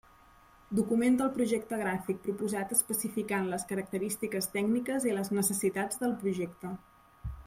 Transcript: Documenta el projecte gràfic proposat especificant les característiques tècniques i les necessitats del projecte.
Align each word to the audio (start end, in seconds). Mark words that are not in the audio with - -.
Documenta 0.77 1.21
el 1.25 1.33
projecte 1.35 1.77
gràfic 1.81 2.23
proposat 2.23 2.73
especificant 2.77 3.45
les 3.51 3.67
característiques 3.73 4.49
tècniques 4.59 5.05
i 5.11 5.17
les 5.19 5.31
necessitats 5.41 6.01
del 6.07 6.17
projecte. 6.25 6.73